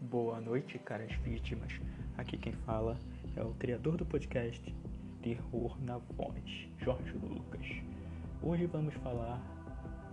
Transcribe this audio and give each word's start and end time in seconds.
Boa 0.00 0.38
noite, 0.42 0.78
caras 0.78 1.10
vítimas. 1.24 1.72
Aqui 2.18 2.36
quem 2.36 2.52
fala 2.52 2.98
é 3.34 3.42
o 3.42 3.54
criador 3.54 3.96
do 3.96 4.04
podcast 4.04 4.62
Terror 5.22 5.74
na 5.82 5.96
Voz, 5.96 6.68
Jorge 6.78 7.12
Lucas. 7.16 7.66
Hoje 8.42 8.66
vamos 8.66 8.92
falar 8.96 9.40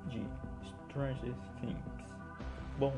de 0.07 0.25
Stranger 0.69 1.35
Things. 1.59 1.77
Bom, 2.79 2.93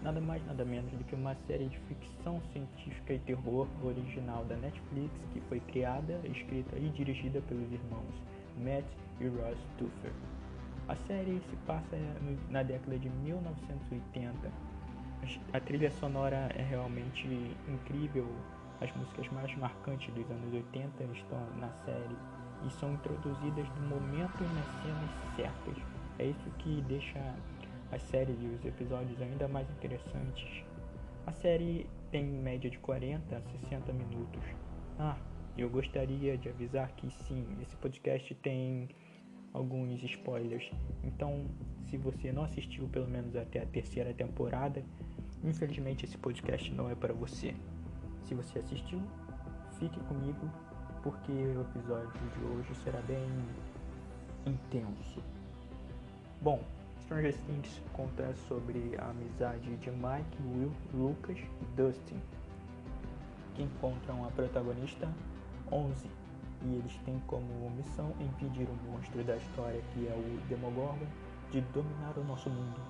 nada 0.00 0.20
mais 0.20 0.46
nada 0.46 0.64
menos 0.64 0.92
do 0.92 1.02
que 1.04 1.16
uma 1.16 1.34
série 1.48 1.68
de 1.68 1.78
ficção 1.80 2.40
científica 2.52 3.12
e 3.12 3.18
terror 3.18 3.66
original 3.82 4.44
da 4.44 4.56
Netflix 4.56 5.12
que 5.32 5.40
foi 5.48 5.58
criada, 5.58 6.20
escrita 6.24 6.78
e 6.78 6.88
dirigida 6.90 7.40
pelos 7.42 7.70
irmãos 7.72 8.14
Matt 8.58 8.86
e 9.20 9.26
Ross 9.26 9.58
Duffer. 9.76 10.12
A 10.88 10.94
série 11.08 11.42
se 11.50 11.56
passa 11.66 11.96
na 12.48 12.62
década 12.62 12.96
de 12.96 13.10
1980. 13.10 14.76
A 15.52 15.60
trilha 15.60 15.90
sonora 15.90 16.50
é 16.54 16.62
realmente 16.62 17.26
incrível. 17.68 18.26
As 18.80 18.94
músicas 18.94 19.28
mais 19.32 19.54
marcantes 19.56 20.12
dos 20.14 20.30
anos 20.30 20.52
80 20.52 21.04
estão 21.04 21.46
na 21.56 21.70
série 21.84 22.16
e 22.66 22.70
são 22.70 22.92
introduzidas 22.92 23.66
no 23.80 23.88
momento 23.88 24.38
e 24.40 24.54
nas 24.54 24.66
cenas 24.82 25.10
certas. 25.34 25.82
É 26.18 26.26
isso 26.26 26.50
que 26.58 26.82
deixa 26.82 27.34
a 27.90 27.98
série 27.98 28.32
e 28.32 28.54
os 28.54 28.64
episódios 28.64 29.20
ainda 29.20 29.48
mais 29.48 29.68
interessantes. 29.70 30.64
A 31.26 31.32
série 31.32 31.88
tem 32.10 32.24
média 32.24 32.70
de 32.70 32.78
40 32.78 33.36
a 33.36 33.40
60 33.40 33.92
minutos. 33.92 34.42
Ah, 34.98 35.16
eu 35.56 35.68
gostaria 35.70 36.36
de 36.36 36.48
avisar 36.48 36.90
que 36.92 37.10
sim, 37.10 37.46
esse 37.62 37.74
podcast 37.76 38.34
tem 38.36 38.88
alguns 39.56 40.02
spoilers. 40.02 40.70
Então, 41.02 41.46
se 41.88 41.96
você 41.96 42.30
não 42.30 42.44
assistiu 42.44 42.86
pelo 42.88 43.08
menos 43.08 43.34
até 43.34 43.62
a 43.62 43.66
terceira 43.66 44.12
temporada, 44.12 44.84
infelizmente 45.42 46.04
esse 46.04 46.18
podcast 46.18 46.70
não 46.72 46.90
é 46.90 46.94
para 46.94 47.14
você. 47.14 47.54
Se 48.24 48.34
você 48.34 48.58
assistiu, 48.58 49.00
fique 49.78 49.98
comigo 50.00 50.50
porque 51.02 51.32
o 51.32 51.62
episódio 51.62 52.20
de 52.34 52.44
hoje 52.44 52.74
será 52.84 53.00
bem 53.02 53.24
intenso. 54.44 55.22
Bom, 56.42 56.60
Stranger 57.04 57.34
Things 57.46 57.80
conta 57.92 58.34
sobre 58.48 58.94
a 58.98 59.10
amizade 59.10 59.76
de 59.76 59.90
Mike, 59.90 60.42
Will, 60.44 60.72
Lucas 60.92 61.38
e 61.38 61.76
Dustin, 61.76 62.20
que 63.54 63.62
encontram 63.62 64.26
a 64.26 64.30
protagonista 64.32 65.08
11 65.72 66.25
e 66.66 66.76
eles 66.76 66.96
têm 67.04 67.18
como 67.26 67.70
missão 67.70 68.12
impedir 68.20 68.68
o 68.68 68.90
monstro 68.90 69.22
da 69.24 69.36
história, 69.36 69.80
que 69.92 70.08
é 70.08 70.12
o 70.12 70.48
Demogorgon, 70.48 71.06
de 71.50 71.60
dominar 71.60 72.16
o 72.18 72.24
nosso 72.24 72.50
mundo. 72.50 72.80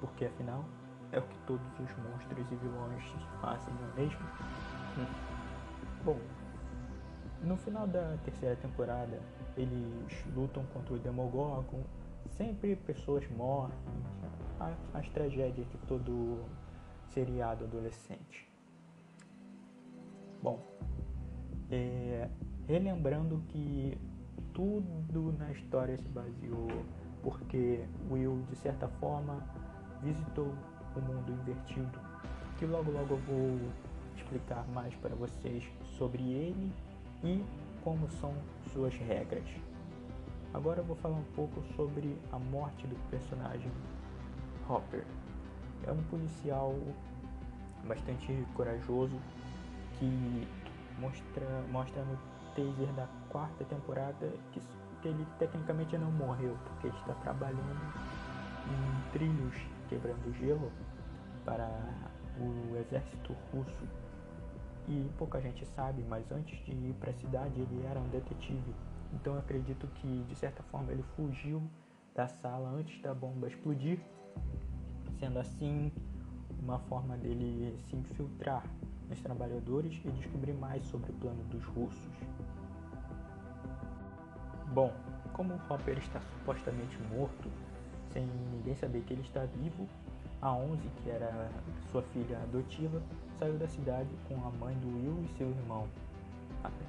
Porque 0.00 0.24
afinal, 0.24 0.64
é 1.12 1.18
o 1.18 1.22
que 1.22 1.38
todos 1.46 1.66
os 1.78 1.96
monstros 1.98 2.50
e 2.50 2.56
vilões 2.56 3.04
fazem, 3.40 3.72
não 3.74 3.90
é 3.90 4.00
mesmo? 4.02 4.20
Hum. 4.98 5.06
Bom, 6.04 6.18
no 7.42 7.56
final 7.56 7.86
da 7.86 8.16
terceira 8.24 8.56
temporada, 8.56 9.20
eles 9.56 10.24
lutam 10.34 10.64
contra 10.72 10.94
o 10.94 10.98
Demogorgon, 10.98 11.82
sempre 12.30 12.76
pessoas 12.76 13.28
morrem, 13.30 13.74
as 14.94 15.08
tragédias 15.10 15.66
de 15.68 15.78
todo 15.86 16.44
seriado 17.08 17.64
adolescente. 17.64 18.48
Bom, 20.42 20.58
é, 21.70 22.28
relembrando 22.70 23.42
que 23.48 23.98
tudo 24.54 25.34
na 25.36 25.50
história 25.50 25.98
se 25.98 26.08
baseou 26.08 26.68
porque 27.20 27.84
Will, 28.08 28.44
de 28.48 28.56
certa 28.56 28.86
forma, 28.86 29.44
visitou 30.00 30.54
o 30.94 31.00
mundo 31.00 31.32
invertido, 31.32 31.98
que 32.56 32.64
logo 32.66 32.92
logo 32.92 33.14
eu 33.14 33.18
vou 33.18 33.58
explicar 34.16 34.64
mais 34.68 34.94
para 34.94 35.14
vocês 35.16 35.68
sobre 35.98 36.22
ele 36.22 36.72
e 37.24 37.44
como 37.82 38.08
são 38.08 38.32
suas 38.72 38.94
regras. 38.94 39.44
Agora 40.54 40.80
eu 40.80 40.84
vou 40.84 40.96
falar 40.96 41.16
um 41.16 41.32
pouco 41.34 41.60
sobre 41.74 42.16
a 42.30 42.38
morte 42.38 42.86
do 42.86 42.96
personagem 43.10 43.70
Hopper. 44.68 45.04
É 45.86 45.92
um 45.92 46.02
policial 46.04 46.74
bastante 47.86 48.46
corajoso 48.54 49.16
que 49.98 50.46
mostra, 51.00 51.46
mostra 51.70 52.04
no 52.04 52.39
da 52.96 53.06
quarta 53.28 53.64
temporada 53.64 54.32
que, 54.52 54.60
que 55.02 55.08
ele 55.08 55.26
tecnicamente 55.38 55.96
não 55.96 56.10
morreu, 56.10 56.56
porque 56.64 56.88
está 56.88 57.14
trabalhando 57.14 57.60
em 58.66 59.12
trilhos 59.12 59.54
quebrando 59.88 60.32
gelo 60.38 60.70
para 61.44 61.68
o 62.38 62.76
exército 62.76 63.34
russo. 63.52 63.84
E 64.88 65.10
pouca 65.18 65.40
gente 65.40 65.64
sabe, 65.66 66.02
mas 66.08 66.30
antes 66.32 66.58
de 66.64 66.72
ir 66.72 66.94
para 66.98 67.10
a 67.10 67.14
cidade 67.14 67.60
ele 67.60 67.84
era 67.86 68.00
um 68.00 68.08
detetive. 68.08 68.74
Então 69.12 69.36
acredito 69.38 69.86
que 69.96 70.24
de 70.28 70.34
certa 70.36 70.62
forma 70.64 70.92
ele 70.92 71.02
fugiu 71.16 71.62
da 72.14 72.26
sala 72.26 72.70
antes 72.70 73.00
da 73.02 73.14
bomba 73.14 73.48
explodir, 73.48 74.00
sendo 75.18 75.38
assim 75.38 75.92
uma 76.60 76.78
forma 76.78 77.16
dele 77.16 77.76
se 77.88 77.96
infiltrar 77.96 78.64
nos 79.08 79.20
trabalhadores 79.20 80.00
e 80.04 80.10
descobrir 80.10 80.52
mais 80.52 80.84
sobre 80.84 81.10
o 81.10 81.14
plano 81.14 81.42
dos 81.44 81.64
russos. 81.64 82.12
Bom, 84.72 84.92
como 85.32 85.54
o 85.54 85.72
Hopper 85.72 85.98
está 85.98 86.20
supostamente 86.20 86.96
morto, 87.12 87.50
sem 88.12 88.24
ninguém 88.52 88.74
saber 88.76 89.02
que 89.02 89.14
ele 89.14 89.22
está 89.22 89.44
vivo, 89.44 89.88
a 90.40 90.52
Onze, 90.52 90.88
que 91.02 91.10
era 91.10 91.50
sua 91.90 92.02
filha 92.02 92.38
adotiva, 92.38 93.02
saiu 93.36 93.58
da 93.58 93.66
cidade 93.66 94.08
com 94.28 94.34
a 94.36 94.50
mãe 94.52 94.74
do 94.76 94.88
Will 94.88 95.24
e 95.24 95.28
seu 95.36 95.48
irmão, 95.48 95.88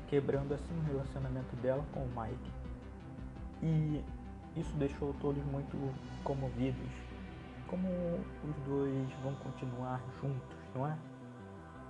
quebrando 0.08 0.54
assim 0.54 0.78
o 0.78 0.92
relacionamento 0.92 1.56
dela 1.58 1.84
com 1.92 2.02
o 2.02 2.10
Mike. 2.10 2.52
E 3.64 4.04
isso 4.60 4.76
deixou 4.78 5.14
todos 5.20 5.44
muito 5.46 5.78
comovidos. 6.24 6.92
Como 7.68 7.88
os 7.88 8.56
dois 8.66 9.10
vão 9.24 9.34
continuar 9.36 10.02
juntos, 10.22 10.58
não 10.76 10.88
é? 10.88 10.98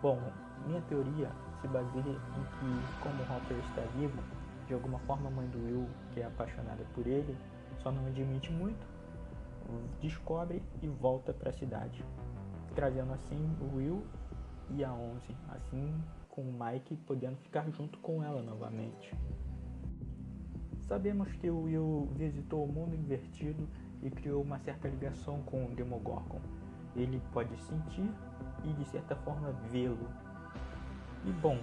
Bom, 0.01 0.19
minha 0.65 0.81
teoria 0.81 1.29
se 1.59 1.67
baseia 1.67 1.99
em 1.99 2.43
que, 2.43 3.01
como 3.01 3.21
Hopper 3.23 3.57
está 3.57 3.81
vivo, 3.97 4.21
de 4.67 4.73
alguma 4.73 4.99
forma 4.99 5.27
a 5.27 5.31
mãe 5.31 5.47
do 5.47 5.63
Will, 5.63 5.87
que 6.13 6.21
é 6.21 6.25
apaixonada 6.25 6.83
por 6.93 7.05
ele, 7.07 7.37
só 7.79 7.91
não 7.91 8.05
admite 8.07 8.51
muito, 8.51 8.85
descobre 10.01 10.61
e 10.81 10.87
volta 10.87 11.33
para 11.33 11.49
a 11.49 11.53
cidade, 11.53 12.03
trazendo 12.75 13.13
assim 13.13 13.55
o 13.61 13.75
Will 13.77 14.03
e 14.69 14.83
a 14.83 14.93
Onze, 14.93 15.35
assim 15.49 15.93
com 16.29 16.41
o 16.41 16.53
Mike 16.53 16.95
podendo 17.05 17.37
ficar 17.37 17.69
junto 17.71 17.99
com 17.99 18.23
ela 18.23 18.41
novamente. 18.41 19.13
Sabemos 20.81 21.31
que 21.33 21.49
o 21.49 21.63
Will 21.63 22.09
visitou 22.15 22.65
o 22.65 22.71
mundo 22.71 22.95
invertido 22.95 23.67
e 24.01 24.09
criou 24.09 24.41
uma 24.41 24.59
certa 24.59 24.87
ligação 24.87 25.41
com 25.43 25.65
o 25.65 25.75
Demogorgon. 25.75 26.41
Ele 26.95 27.21
pode 27.31 27.55
sentir 27.63 28.09
e 28.63 28.73
de 28.73 28.85
certa 28.85 29.15
forma 29.15 29.51
vê-lo. 29.69 30.07
E 31.25 31.31
bom, 31.31 31.57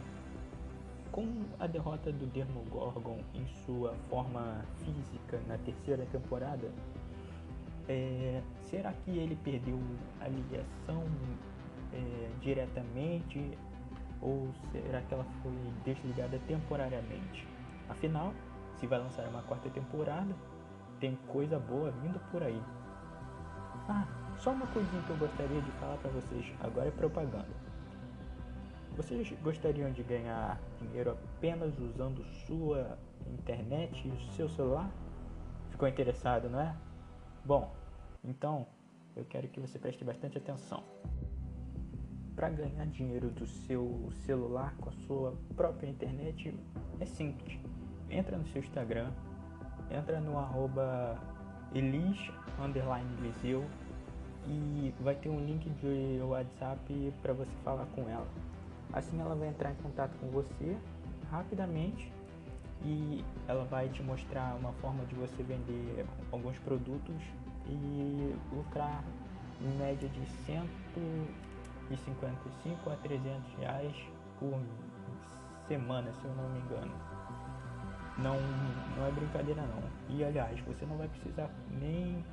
com 1.12 1.26
a 1.58 1.66
derrota 1.66 2.12
do 2.12 2.26
Demogorgon 2.26 3.18
em 3.34 3.46
sua 3.64 3.94
forma 4.08 4.64
física 4.78 5.40
na 5.46 5.58
terceira 5.58 6.04
temporada, 6.06 6.70
é, 7.88 8.42
será 8.62 8.92
que 8.92 9.10
ele 9.10 9.36
perdeu 9.36 9.78
a 10.20 10.28
ligação 10.28 11.04
é, 11.92 12.30
diretamente 12.40 13.56
ou 14.20 14.48
será 14.72 15.00
que 15.02 15.14
ela 15.14 15.24
foi 15.42 15.52
desligada 15.84 16.38
temporariamente? 16.46 17.46
Afinal, 17.88 18.32
se 18.78 18.86
vai 18.86 18.98
lançar 18.98 19.26
uma 19.28 19.42
quarta 19.42 19.70
temporada, 19.70 20.34
tem 21.00 21.16
coisa 21.28 21.58
boa 21.58 21.90
vindo 22.02 22.20
por 22.30 22.42
aí. 22.42 22.60
Ah, 23.88 24.06
só 24.36 24.50
uma 24.50 24.66
coisinha 24.66 25.02
que 25.02 25.10
eu 25.10 25.16
gostaria 25.16 25.60
de 25.60 25.70
falar 25.72 25.96
para 25.96 26.10
vocês, 26.10 26.44
agora 26.60 26.88
é 26.88 26.90
propaganda. 26.90 27.67
Vocês 28.96 29.32
gostariam 29.42 29.92
de 29.92 30.02
ganhar 30.02 30.60
dinheiro 30.78 31.12
apenas 31.12 31.78
usando 31.78 32.24
sua 32.46 32.98
internet 33.26 34.08
e 34.08 34.34
seu 34.34 34.48
celular? 34.48 34.90
Ficou 35.70 35.88
interessado, 35.88 36.48
não 36.48 36.60
é? 36.60 36.74
Bom, 37.44 37.72
então 38.24 38.66
eu 39.14 39.24
quero 39.24 39.48
que 39.48 39.60
você 39.60 39.78
preste 39.78 40.04
bastante 40.04 40.38
atenção. 40.38 40.82
Para 42.34 42.50
ganhar 42.50 42.86
dinheiro 42.86 43.30
do 43.30 43.46
seu 43.46 44.08
celular 44.24 44.74
com 44.76 44.88
a 44.90 44.92
sua 45.06 45.34
própria 45.56 45.88
internet 45.88 46.54
é 47.00 47.04
simples. 47.04 47.58
Entra 48.10 48.36
no 48.36 48.46
seu 48.46 48.62
Instagram, 48.62 49.10
entra 49.90 50.20
no 50.20 50.38
arroba 50.38 51.18
elis, 51.74 52.30
e 54.46 54.94
vai 55.00 55.14
ter 55.14 55.28
um 55.28 55.44
link 55.44 55.68
de 55.70 56.20
WhatsApp 56.22 57.12
para 57.22 57.32
você 57.32 57.52
falar 57.64 57.86
com 57.86 58.08
ela. 58.08 58.26
Assim 58.92 59.20
ela 59.20 59.34
vai 59.34 59.48
entrar 59.48 59.70
em 59.72 59.76
contato 59.76 60.16
com 60.18 60.28
você 60.28 60.76
rapidamente 61.30 62.10
e 62.84 63.24
ela 63.46 63.64
vai 63.64 63.88
te 63.88 64.02
mostrar 64.02 64.54
uma 64.56 64.72
forma 64.74 65.04
de 65.06 65.14
você 65.14 65.42
vender 65.42 66.06
alguns 66.32 66.58
produtos 66.60 67.16
e 67.66 68.34
lucrar 68.52 69.04
em 69.60 69.76
média 69.78 70.08
de 70.08 70.26
100, 70.46 70.62
de 71.90 71.96
55 71.96 72.90
a 72.90 72.96
300 72.96 73.54
reais 73.58 73.94
por 74.38 74.60
semana, 75.66 76.12
se 76.14 76.24
eu 76.24 76.34
não 76.34 76.48
me 76.50 76.60
engano. 76.60 76.92
Não, 78.18 78.36
não 78.96 79.06
é 79.06 79.10
brincadeira 79.12 79.62
não. 79.62 79.82
E 80.08 80.24
aliás, 80.24 80.58
você 80.60 80.84
não 80.86 80.96
vai 80.96 81.08
precisar 81.08 81.50
nem 81.70 82.24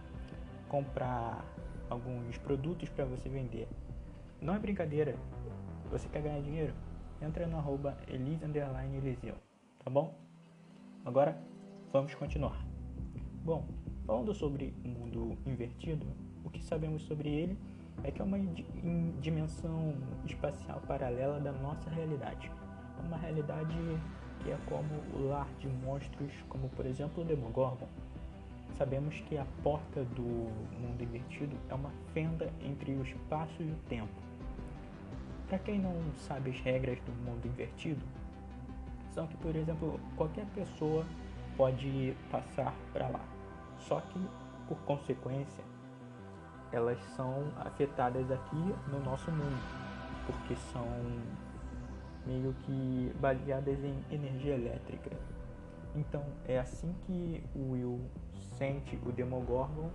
comprar 0.68 1.44
alguns 1.90 2.38
produtos 2.40 2.90
para 2.90 3.06
você 3.06 3.30
vender. 3.30 3.68
Não 4.42 4.56
é 4.56 4.60
brincadeira. 4.60 5.16
Você 5.96 6.10
quer 6.10 6.24
ganhar 6.24 6.42
dinheiro? 6.42 6.74
Entra 7.22 7.48
no 7.48 7.56
arroba 7.56 7.98
Eliseu, 8.10 9.36
tá 9.82 9.90
bom? 9.90 10.14
Agora 11.06 11.42
vamos 11.94 12.14
continuar. 12.16 12.66
Bom, 13.46 13.66
falando 14.06 14.34
sobre 14.34 14.74
o 14.84 14.90
mundo 14.90 15.38
invertido, 15.46 16.06
o 16.44 16.50
que 16.50 16.62
sabemos 16.62 17.04
sobre 17.04 17.30
ele 17.30 17.58
é 18.04 18.12
que 18.12 18.22
é 18.22 18.26
uma 18.26 18.38
dimensão 19.22 19.96
espacial 20.26 20.82
paralela 20.86 21.40
da 21.40 21.54
nossa 21.54 21.90
realidade. 21.90 22.52
É 23.00 23.08
uma 23.08 23.16
realidade 23.16 23.78
que 24.44 24.52
é 24.52 24.58
como 24.66 24.96
o 25.14 25.30
lar 25.30 25.48
de 25.60 25.70
monstros, 25.70 26.34
como 26.50 26.68
por 26.72 26.86
exemplo 26.86 27.24
o 27.24 27.26
Demogorgon. 27.26 27.88
Sabemos 28.78 29.22
que 29.22 29.38
a 29.38 29.46
porta 29.64 30.04
do 30.04 30.22
mundo 30.22 31.02
invertido 31.02 31.56
é 31.70 31.74
uma 31.74 31.92
fenda 32.14 32.52
entre 32.60 32.92
o 32.92 33.02
espaço 33.02 33.64
e 33.64 33.72
o 33.72 33.76
tempo. 33.88 34.25
Para 35.48 35.60
quem 35.60 35.80
não 35.80 35.94
sabe 36.28 36.50
as 36.50 36.60
regras 36.60 37.00
do 37.02 37.12
mundo 37.12 37.46
invertido, 37.46 38.04
são 39.14 39.28
que, 39.28 39.38
por 39.38 39.56
exemplo, 39.56 40.00
qualquer 40.18 40.46
pessoa 40.48 41.06
pode 41.56 42.16
passar 42.32 42.74
para 42.92 43.08
lá. 43.08 43.22
Só 43.80 44.02
que, 44.02 44.20
por 44.68 44.78
consequência, 44.80 45.64
elas 46.72 47.00
são 47.16 47.46
afetadas 47.58 48.30
aqui 48.32 48.76
no 48.92 49.00
nosso 49.04 49.32
mundo, 49.32 49.62
porque 50.26 50.56
são 50.56 50.86
meio 52.26 52.54
que 52.66 53.12
baseadas 53.20 53.78
em 53.84 54.04
energia 54.12 54.56
elétrica. 54.56 55.12
Então 55.96 56.24
é 56.46 56.60
assim 56.60 56.94
que 57.06 57.44
o 57.56 57.72
Will 57.72 58.02
sente 58.58 59.00
o 59.06 59.12
Demogorgon 59.12 59.90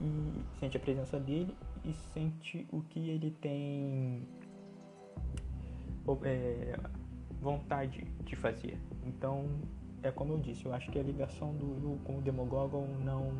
e 0.00 0.42
sente 0.58 0.76
a 0.76 0.80
presença 0.80 1.20
dele 1.20 1.54
e 1.84 1.92
sente 1.92 2.66
o 2.72 2.80
que 2.82 3.10
ele 3.10 3.30
tem 3.30 4.26
é, 6.24 6.78
vontade 7.40 8.04
de 8.24 8.36
fazer. 8.36 8.78
Então 9.04 9.46
é 10.02 10.10
como 10.10 10.32
eu 10.32 10.38
disse, 10.38 10.64
eu 10.64 10.72
acho 10.72 10.90
que 10.90 10.98
a 10.98 11.02
ligação 11.02 11.54
do 11.54 11.66
Will 11.66 12.00
com 12.04 12.18
o 12.18 12.22
Demogorgon 12.22 12.86
não 13.04 13.32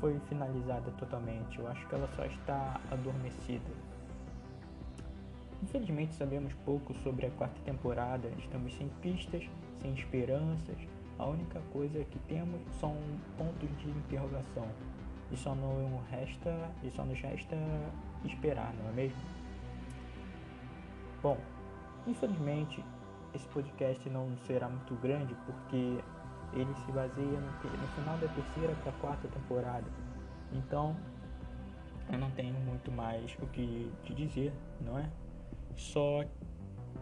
foi 0.00 0.18
finalizada 0.28 0.90
totalmente. 0.92 1.58
Eu 1.58 1.68
acho 1.68 1.86
que 1.88 1.94
ela 1.94 2.08
só 2.16 2.24
está 2.24 2.80
adormecida. 2.90 3.70
Infelizmente 5.62 6.14
sabemos 6.14 6.52
pouco 6.64 6.94
sobre 7.02 7.26
a 7.26 7.30
quarta 7.32 7.60
temporada, 7.64 8.28
estamos 8.38 8.74
sem 8.76 8.88
pistas, 9.02 9.44
sem 9.82 9.92
esperanças. 9.94 10.76
A 11.18 11.26
única 11.26 11.60
coisa 11.72 12.04
que 12.04 12.18
temos 12.20 12.60
são 12.78 12.94
pontos 13.36 13.68
de 13.78 13.90
interrogação. 13.90 14.68
E 15.30 15.36
só 15.36 15.54
não 15.54 16.00
resta, 16.10 16.70
e 16.82 16.90
só 16.90 17.04
nos 17.04 17.20
resta 17.20 17.56
esperar, 18.24 18.72
não 18.74 18.90
é 18.90 18.92
mesmo? 18.92 19.35
Bom, 21.26 21.36
infelizmente 22.06 22.84
esse 23.34 23.48
podcast 23.48 24.08
não 24.08 24.36
será 24.46 24.68
muito 24.68 24.94
grande 24.94 25.34
porque 25.44 25.98
ele 26.52 26.72
se 26.84 26.92
baseia 26.92 27.40
no, 27.40 27.50
no 27.50 27.88
final 27.96 28.16
da 28.18 28.28
terceira 28.28 28.72
para 28.76 28.92
a 28.92 28.94
quarta 29.00 29.26
temporada. 29.26 29.90
Então, 30.52 30.96
eu 32.12 32.16
não 32.16 32.30
tenho 32.30 32.54
muito 32.60 32.92
mais 32.92 33.36
o 33.42 33.46
que 33.48 33.92
te 34.04 34.14
dizer, 34.14 34.52
não 34.80 35.00
é? 35.00 35.10
Só 35.74 36.24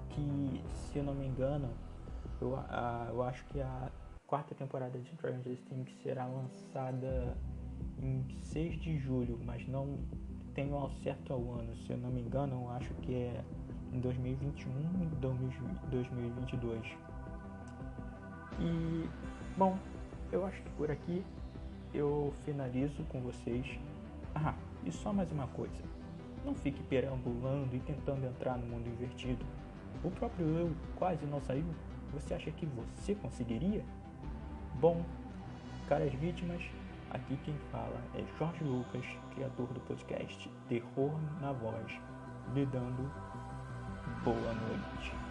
que, 0.09 0.65
se 0.73 1.01
eu 1.01 1.05
não 1.05 1.15
me 1.15 1.27
engano, 1.27 1.69
eu, 2.41 2.57
a, 2.57 3.09
eu 3.11 3.23
acho 3.25 3.45
que 3.49 3.61
a 3.61 3.93
quarta 4.27 4.55
temporada 4.55 4.99
de 4.99 5.07
Stranger 5.17 5.59
Things 5.69 5.95
será 6.03 6.25
lançada 6.25 7.37
em 8.03 8.25
6 8.41 8.81
de 8.81 8.97
julho, 8.97 9.39
mas 9.45 9.69
não 9.69 9.99
tenho 10.55 10.77
ao 10.77 10.91
certo 10.91 11.35
ao 11.35 11.53
ano. 11.53 11.77
Se 11.77 11.93
eu 11.93 11.99
não 11.99 12.11
me 12.11 12.23
engano, 12.23 12.63
eu 12.63 12.71
acho 12.71 12.95
que 13.03 13.15
é 13.15 13.45
em 13.95 14.01
2021 14.01 14.71
e 15.03 15.87
2022. 15.91 16.97
E 18.61 19.09
Bom, 19.57 19.79
eu 20.33 20.45
acho 20.45 20.61
que 20.61 20.71
por 20.71 20.91
aqui 20.91 21.25
eu 21.93 22.35
finalizo 22.45 23.05
com 23.05 23.21
vocês. 23.21 23.79
Ah, 24.35 24.53
e 24.85 24.91
só 24.91 25.13
mais 25.13 25.31
uma 25.31 25.47
coisa. 25.47 25.81
Não 26.45 26.57
fique 26.57 26.83
perambulando 26.83 27.77
e 27.77 27.79
tentando 27.79 28.27
entrar 28.27 28.59
no 28.59 28.67
mundo 28.67 28.89
invertido. 28.89 29.47
O 30.03 30.11
próprio 30.11 30.45
eu 30.45 30.73
quase 30.97 31.25
não 31.25 31.41
saiu. 31.41 31.65
Você 32.13 32.35
acha 32.35 32.51
que 32.51 32.67
você 32.67 33.15
conseguiria? 33.15 33.85
Bom, 34.81 35.05
caras 35.89 36.13
vítimas, 36.15 36.65
aqui 37.11 37.37
quem 37.45 37.55
fala 37.71 38.01
é 38.17 38.25
Jorge 38.37 38.65
Lucas, 38.65 39.07
criador 39.37 39.69
do 39.69 39.79
podcast 39.83 40.51
Terror 40.69 41.13
na 41.41 41.53
Voz, 41.53 41.93
lhe 42.53 42.67
dando 42.67 43.09
boa 44.25 44.55
noite. 44.55 45.24